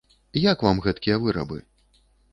[0.43, 1.57] Як вам гэткія вырабы?